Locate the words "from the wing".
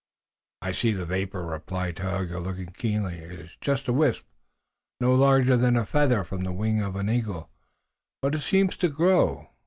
6.23-6.81